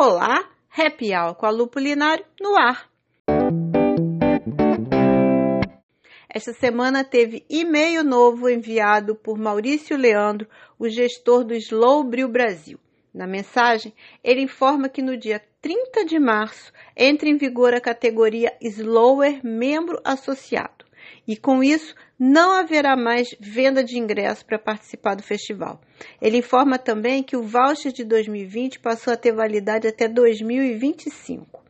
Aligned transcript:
Olá, 0.00 0.48
Happy 0.70 1.12
Hour 1.12 1.34
com 1.34 1.44
a 1.44 1.50
Lupulinário 1.50 2.24
no 2.40 2.56
ar. 2.56 2.88
Esta 6.32 6.52
semana 6.52 7.02
teve 7.02 7.44
e-mail 7.50 8.04
novo 8.04 8.48
enviado 8.48 9.16
por 9.16 9.36
Maurício 9.36 9.96
Leandro, 9.96 10.46
o 10.78 10.88
gestor 10.88 11.42
do 11.42 11.52
Slow 11.52 12.04
Brew 12.04 12.28
Brasil. 12.28 12.78
Na 13.12 13.26
mensagem, 13.26 13.92
ele 14.22 14.42
informa 14.42 14.88
que 14.88 15.02
no 15.02 15.16
dia 15.16 15.42
30 15.60 16.04
de 16.04 16.20
março 16.20 16.72
entra 16.96 17.28
em 17.28 17.36
vigor 17.36 17.74
a 17.74 17.80
categoria 17.80 18.56
Slower 18.60 19.44
Membro 19.44 20.00
Associado 20.04 20.77
e 21.28 21.36
com 21.36 21.62
isso 21.62 21.94
não 22.18 22.52
haverá 22.52 22.96
mais 22.96 23.28
venda 23.38 23.84
de 23.84 23.98
ingressos 23.98 24.42
para 24.42 24.58
participar 24.58 25.14
do 25.14 25.22
festival. 25.22 25.78
Ele 26.20 26.38
informa 26.38 26.78
também 26.78 27.22
que 27.22 27.36
o 27.36 27.42
voucher 27.42 27.92
de 27.92 28.02
2020 28.02 28.80
passou 28.80 29.12
a 29.12 29.16
ter 29.16 29.32
validade 29.32 29.86
até 29.86 30.08
2025. 30.08 31.62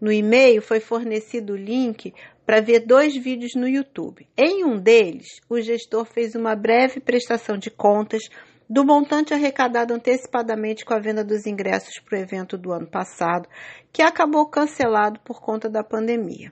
No 0.00 0.10
e-mail 0.10 0.62
foi 0.62 0.80
fornecido 0.80 1.52
o 1.52 1.56
link 1.56 2.14
para 2.46 2.60
ver 2.60 2.80
dois 2.80 3.14
vídeos 3.14 3.54
no 3.54 3.68
YouTube. 3.68 4.26
Em 4.36 4.64
um 4.64 4.78
deles, 4.78 5.28
o 5.48 5.60
gestor 5.60 6.06
fez 6.06 6.34
uma 6.34 6.56
breve 6.56 6.98
prestação 6.98 7.56
de 7.56 7.70
contas 7.70 8.22
do 8.68 8.84
montante 8.84 9.34
arrecadado 9.34 9.92
antecipadamente 9.92 10.84
com 10.84 10.94
a 10.94 10.98
venda 10.98 11.22
dos 11.22 11.46
ingressos 11.46 11.98
para 12.00 12.18
o 12.18 12.22
evento 12.22 12.56
do 12.56 12.72
ano 12.72 12.86
passado, 12.86 13.46
que 13.92 14.00
acabou 14.00 14.46
cancelado 14.46 15.20
por 15.20 15.40
conta 15.40 15.68
da 15.68 15.84
pandemia. 15.84 16.50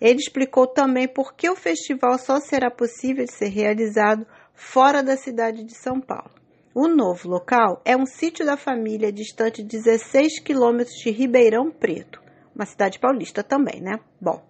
Ele 0.00 0.18
explicou 0.18 0.66
também 0.66 1.08
por 1.08 1.34
que 1.34 1.48
o 1.48 1.56
festival 1.56 2.18
só 2.18 2.40
será 2.40 2.70
possível 2.70 3.24
de 3.24 3.32
ser 3.32 3.48
realizado 3.48 4.26
fora 4.54 5.02
da 5.02 5.16
cidade 5.16 5.64
de 5.64 5.74
São 5.74 6.00
Paulo. 6.00 6.30
O 6.74 6.88
novo 6.88 7.28
local 7.28 7.82
é 7.84 7.96
um 7.96 8.06
sítio 8.06 8.46
da 8.46 8.56
família 8.56 9.12
distante 9.12 9.62
de 9.62 9.76
16 9.76 10.40
quilômetros 10.40 10.96
de 10.96 11.10
Ribeirão 11.10 11.70
Preto, 11.70 12.22
uma 12.54 12.64
cidade 12.64 12.98
paulista 12.98 13.42
também, 13.42 13.80
né? 13.80 13.98
Bom, 14.20 14.42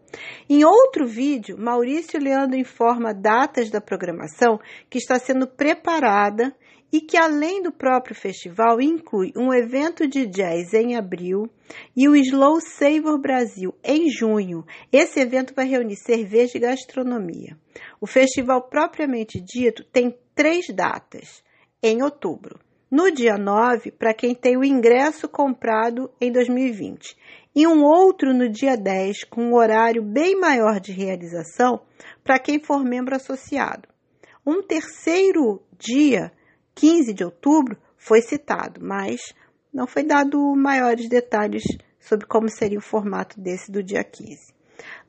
em 0.48 0.64
outro 0.64 1.06
vídeo, 1.06 1.56
Maurício 1.58 2.20
Leandro 2.20 2.56
informa 2.56 3.14
datas 3.14 3.70
da 3.70 3.80
programação 3.80 4.60
que 4.88 4.98
está 4.98 5.18
sendo 5.18 5.46
preparada 5.46 6.54
e 6.92 7.00
que, 7.00 7.16
além 7.16 7.62
do 7.62 7.72
próprio 7.72 8.14
festival, 8.14 8.80
inclui 8.80 9.32
um 9.34 9.52
evento 9.52 10.06
de 10.06 10.26
jazz 10.26 10.74
em 10.74 10.94
abril 10.94 11.48
e 11.96 12.06
o 12.06 12.14
Slow 12.14 12.60
Savor 12.60 13.18
Brasil 13.18 13.74
em 13.82 14.10
junho. 14.10 14.64
Esse 14.92 15.18
evento 15.20 15.54
vai 15.54 15.66
reunir 15.66 15.96
cerveja 15.96 16.58
e 16.58 16.60
gastronomia. 16.60 17.56
O 17.98 18.06
festival 18.06 18.68
propriamente 18.68 19.40
dito 19.40 19.82
tem 19.84 20.14
três 20.34 20.66
datas 20.68 21.42
em 21.82 22.02
outubro. 22.02 22.60
No 22.90 23.10
dia 23.10 23.38
9, 23.38 23.90
para 23.92 24.12
quem 24.12 24.34
tem 24.34 24.54
o 24.58 24.62
ingresso 24.62 25.26
comprado 25.26 26.10
em 26.20 26.30
2020, 26.30 27.16
e 27.56 27.66
um 27.66 27.82
outro 27.82 28.34
no 28.34 28.50
dia 28.50 28.76
10, 28.76 29.24
com 29.24 29.44
um 29.44 29.54
horário 29.54 30.02
bem 30.02 30.38
maior 30.38 30.78
de 30.78 30.92
realização 30.92 31.80
para 32.22 32.38
quem 32.38 32.62
for 32.62 32.84
membro 32.84 33.16
associado. 33.16 33.88
Um 34.44 34.62
terceiro 34.62 35.62
dia 35.78 36.30
15 36.74 37.12
de 37.12 37.24
outubro 37.24 37.76
foi 37.96 38.20
citado, 38.20 38.80
mas 38.82 39.20
não 39.72 39.86
foi 39.86 40.02
dado 40.02 40.38
maiores 40.56 41.08
detalhes 41.08 41.62
sobre 42.00 42.26
como 42.26 42.48
seria 42.48 42.78
o 42.78 42.82
formato 42.82 43.40
desse 43.40 43.70
do 43.70 43.82
dia 43.82 44.02
15. 44.02 44.52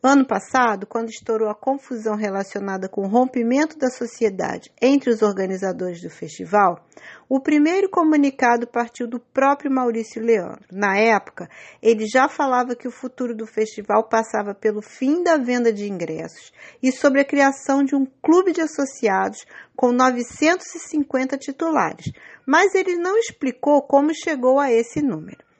Ano 0.05 0.27
passado, 0.27 0.85
quando 0.85 1.07
estourou 1.09 1.49
a 1.49 1.55
confusão 1.55 2.17
relacionada 2.17 2.89
com 2.89 3.03
o 3.03 3.07
rompimento 3.07 3.77
da 3.77 3.89
sociedade 3.89 4.69
entre 4.81 5.09
os 5.09 5.21
organizadores 5.21 6.01
do 6.01 6.09
festival, 6.09 6.85
o 7.29 7.39
primeiro 7.39 7.89
comunicado 7.89 8.67
partiu 8.67 9.07
do 9.07 9.17
próprio 9.17 9.71
Maurício 9.71 10.21
Leandro. 10.21 10.65
Na 10.69 10.97
época, 10.97 11.49
ele 11.81 12.05
já 12.05 12.27
falava 12.27 12.75
que 12.75 12.85
o 12.85 12.91
futuro 12.91 13.33
do 13.33 13.47
festival 13.47 14.03
passava 14.09 14.53
pelo 14.53 14.81
fim 14.81 15.23
da 15.23 15.37
venda 15.37 15.71
de 15.71 15.89
ingressos 15.89 16.51
e 16.81 16.91
sobre 16.91 17.21
a 17.21 17.25
criação 17.25 17.81
de 17.81 17.95
um 17.95 18.05
clube 18.21 18.51
de 18.51 18.59
associados 18.59 19.45
com 19.73 19.93
950 19.93 21.37
titulares, 21.37 22.11
mas 22.45 22.75
ele 22.75 22.97
não 22.97 23.17
explicou 23.17 23.81
como 23.81 24.13
chegou 24.13 24.59
a 24.59 24.69
esse 24.69 25.01
número. 25.01 25.52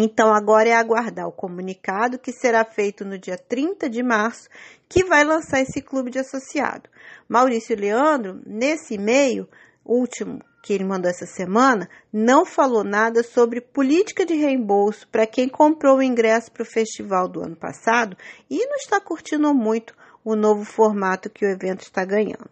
Então, 0.00 0.32
agora 0.32 0.68
é 0.68 0.74
aguardar 0.74 1.26
o 1.26 1.32
comunicado 1.32 2.20
que 2.20 2.30
será 2.30 2.64
feito 2.64 3.04
no 3.04 3.18
dia 3.18 3.36
30 3.36 3.90
de 3.90 4.00
março, 4.00 4.48
que 4.88 5.02
vai 5.02 5.24
lançar 5.24 5.60
esse 5.60 5.82
clube 5.82 6.08
de 6.08 6.20
associado. 6.20 6.88
Maurício 7.28 7.76
Leandro, 7.76 8.40
nesse 8.46 8.94
e-mail, 8.94 9.48
último 9.84 10.38
que 10.62 10.72
ele 10.72 10.84
mandou 10.84 11.10
essa 11.10 11.26
semana, 11.26 11.88
não 12.12 12.46
falou 12.46 12.84
nada 12.84 13.24
sobre 13.24 13.60
política 13.60 14.24
de 14.24 14.34
reembolso 14.34 15.08
para 15.08 15.26
quem 15.26 15.48
comprou 15.48 15.96
o 15.96 16.02
ingresso 16.02 16.52
para 16.52 16.62
o 16.62 16.66
festival 16.66 17.26
do 17.26 17.42
ano 17.42 17.56
passado 17.56 18.16
e 18.48 18.64
não 18.66 18.76
está 18.76 19.00
curtindo 19.00 19.52
muito 19.52 19.96
o 20.24 20.36
novo 20.36 20.64
formato 20.64 21.28
que 21.28 21.44
o 21.44 21.50
evento 21.50 21.80
está 21.80 22.04
ganhando. 22.04 22.50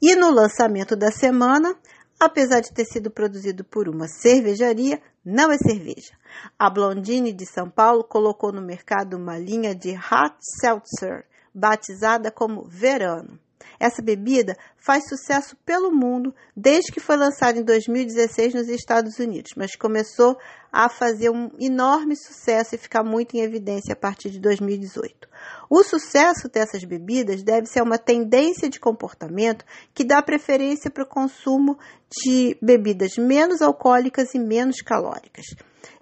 E 0.00 0.14
no 0.14 0.30
lançamento 0.30 0.94
da 0.94 1.10
semana, 1.10 1.74
apesar 2.20 2.60
de 2.60 2.70
ter 2.72 2.84
sido 2.84 3.10
produzido 3.10 3.64
por 3.64 3.88
uma 3.88 4.06
cervejaria, 4.06 5.00
não 5.24 5.50
é 5.50 5.56
cerveja. 5.56 6.14
A 6.58 6.68
Blondine 6.68 7.32
de 7.32 7.46
São 7.46 7.70
Paulo 7.70 8.04
colocou 8.04 8.52
no 8.52 8.60
mercado 8.60 9.16
uma 9.16 9.38
linha 9.38 9.74
de 9.74 9.92
hot 9.92 10.36
seltzer, 10.60 11.26
batizada 11.54 12.30
como 12.30 12.68
Verano. 12.68 13.40
Essa 13.78 14.02
bebida 14.02 14.56
faz 14.76 15.08
sucesso 15.08 15.56
pelo 15.64 15.90
mundo 15.90 16.34
desde 16.56 16.92
que 16.92 17.00
foi 17.00 17.16
lançada 17.16 17.58
em 17.58 17.64
2016 17.64 18.54
nos 18.54 18.68
Estados 18.68 19.18
Unidos, 19.18 19.52
mas 19.56 19.76
começou 19.76 20.38
a 20.72 20.88
fazer 20.88 21.30
um 21.30 21.50
enorme 21.58 22.16
sucesso 22.16 22.74
e 22.74 22.78
ficar 22.78 23.02
muito 23.02 23.34
em 23.34 23.40
evidência 23.40 23.92
a 23.92 23.96
partir 23.96 24.30
de 24.30 24.38
2018. 24.38 25.28
O 25.70 25.82
sucesso 25.82 26.48
dessas 26.48 26.84
bebidas 26.84 27.42
deve-se 27.42 27.78
a 27.78 27.82
uma 27.82 27.98
tendência 27.98 28.68
de 28.68 28.78
comportamento 28.78 29.64
que 29.94 30.04
dá 30.04 30.22
preferência 30.22 30.90
para 30.90 31.02
o 31.02 31.08
consumo 31.08 31.78
de 32.10 32.56
bebidas 32.60 33.16
menos 33.16 33.62
alcoólicas 33.62 34.34
e 34.34 34.38
menos 34.38 34.80
calóricas. 34.82 35.46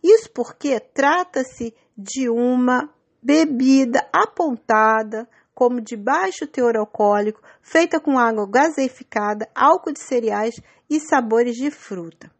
Isso 0.02 0.30
porque 0.32 0.78
trata-se 0.80 1.74
de 1.96 2.28
uma 2.28 2.90
bebida 3.22 4.06
apontada 4.12 5.28
como 5.54 5.80
de 5.80 5.96
baixo 5.96 6.46
teor 6.46 6.76
alcoólico, 6.76 7.40
feita 7.62 8.00
com 8.00 8.18
água 8.18 8.46
gaseificada, 8.50 9.48
álcool 9.54 9.92
de 9.92 10.00
cereais 10.00 10.54
e 10.90 10.98
sabores 11.00 11.54
de 11.54 11.70
fruta. 11.70 12.30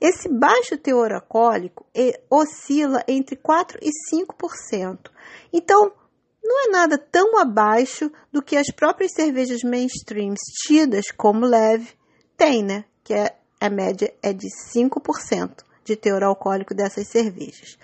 Esse 0.00 0.28
baixo 0.28 0.76
teor 0.76 1.12
alcoólico 1.12 1.86
oscila 2.30 3.02
entre 3.08 3.36
4 3.36 3.78
e 3.82 3.90
5%. 4.14 5.10
Então, 5.52 5.92
não 6.42 6.66
é 6.66 6.70
nada 6.70 6.98
tão 6.98 7.38
abaixo 7.38 8.10
do 8.32 8.42
que 8.42 8.56
as 8.56 8.70
próprias 8.74 9.12
cervejas 9.12 9.60
mainstreams 9.62 10.40
tidas 10.66 11.10
como 11.16 11.46
leve 11.46 11.90
têm, 12.36 12.62
né? 12.62 12.84
Que 13.04 13.14
é, 13.14 13.36
a 13.60 13.68
média 13.68 14.12
é 14.22 14.32
de 14.32 14.48
5% 14.74 15.69
de 15.84 15.96
teor 15.96 16.22
alcoólico 16.22 16.74
dessas 16.74 17.08
cervejas. 17.08 17.78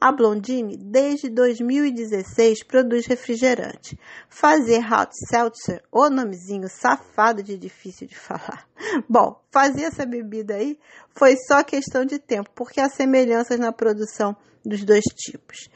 A 0.00 0.10
Blondine, 0.10 0.76
desde 0.76 1.28
2016, 1.28 2.64
produz 2.64 3.06
refrigerante. 3.06 3.98
Fazer 4.28 4.80
hot 4.80 5.10
seltzer, 5.28 5.82
o 5.92 6.08
nomezinho 6.10 6.68
safado 6.68 7.42
de 7.42 7.56
difícil 7.56 8.08
de 8.08 8.16
falar. 8.16 8.66
Bom, 9.08 9.40
fazer 9.50 9.84
essa 9.84 10.04
bebida 10.04 10.54
aí 10.54 10.78
foi 11.10 11.36
só 11.36 11.62
questão 11.62 12.04
de 12.04 12.18
tempo, 12.18 12.50
porque 12.54 12.80
há 12.80 12.88
semelhanças 12.88 13.58
na 13.58 13.72
produção 13.72 14.36
dos 14.64 14.84
dois 14.84 15.04
tipos. 15.14 15.68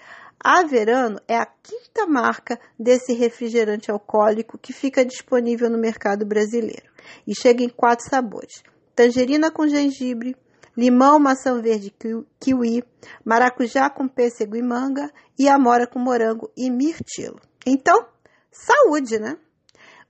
A 0.46 0.62
Verano 0.62 1.18
é 1.26 1.38
a 1.38 1.46
quinta 1.46 2.06
marca 2.06 2.60
desse 2.78 3.14
refrigerante 3.14 3.90
alcoólico 3.90 4.58
que 4.58 4.74
fica 4.74 5.04
disponível 5.04 5.70
no 5.70 5.78
mercado 5.78 6.26
brasileiro 6.26 6.92
e 7.26 7.34
chega 7.34 7.62
em 7.62 7.68
quatro 7.68 8.06
sabores: 8.10 8.62
tangerina 8.94 9.50
com 9.50 9.66
gengibre, 9.66 10.36
limão, 10.76 11.18
maçã 11.18 11.60
verde, 11.60 11.94
kiwi, 12.40 12.84
maracujá 13.24 13.90
com 13.90 14.08
pêssego 14.08 14.56
e 14.56 14.62
manga 14.62 15.10
e 15.38 15.48
amora 15.48 15.86
com 15.86 15.98
morango 15.98 16.50
e 16.56 16.70
mirtilo. 16.70 17.40
Então, 17.66 18.06
saúde, 18.50 19.18
né? 19.18 19.36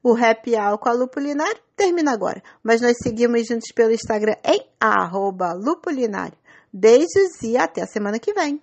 O 0.02 0.14
Happy 0.14 0.54
Hour 0.54 0.78
com 0.78 0.88
a 0.88 0.92
Lupulinário 0.92 1.58
termina 1.74 2.12
agora, 2.12 2.42
mas 2.62 2.80
nós 2.80 2.96
seguimos 3.02 3.46
juntos 3.46 3.72
pelo 3.74 3.92
Instagram 3.92 4.34
em 4.44 4.66
arroba 4.78 5.54
lupulinário. 5.54 6.36
Beijos 6.72 7.42
e 7.42 7.56
até 7.56 7.82
a 7.82 7.86
semana 7.86 8.18
que 8.18 8.34
vem. 8.34 8.60